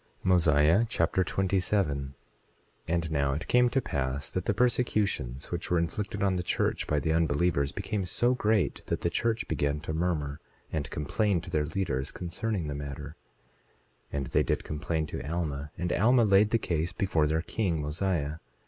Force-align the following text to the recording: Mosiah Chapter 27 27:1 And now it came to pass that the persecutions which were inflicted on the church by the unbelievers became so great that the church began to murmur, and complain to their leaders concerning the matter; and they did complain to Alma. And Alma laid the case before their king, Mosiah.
Mosiah 0.23 0.83
Chapter 0.89 1.23
27 1.23 2.15
27:1 2.15 2.15
And 2.87 3.11
now 3.11 3.33
it 3.33 3.47
came 3.47 3.69
to 3.69 3.79
pass 3.83 4.31
that 4.31 4.45
the 4.45 4.53
persecutions 4.55 5.51
which 5.51 5.69
were 5.69 5.77
inflicted 5.77 6.23
on 6.23 6.37
the 6.37 6.41
church 6.41 6.87
by 6.87 6.99
the 6.99 7.11
unbelievers 7.13 7.71
became 7.71 8.07
so 8.07 8.33
great 8.33 8.83
that 8.87 9.01
the 9.01 9.11
church 9.11 9.47
began 9.47 9.79
to 9.81 9.93
murmur, 9.93 10.39
and 10.73 10.89
complain 10.89 11.39
to 11.41 11.51
their 11.51 11.65
leaders 11.67 12.09
concerning 12.09 12.67
the 12.67 12.73
matter; 12.73 13.15
and 14.11 14.25
they 14.25 14.41
did 14.41 14.63
complain 14.63 15.05
to 15.05 15.21
Alma. 15.21 15.69
And 15.77 15.93
Alma 15.93 16.23
laid 16.23 16.49
the 16.49 16.57
case 16.57 16.93
before 16.93 17.27
their 17.27 17.41
king, 17.41 17.79
Mosiah. 17.79 18.37